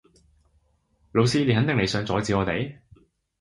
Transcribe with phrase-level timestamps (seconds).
[1.11, 2.79] 老師你肯定你想阻止我哋？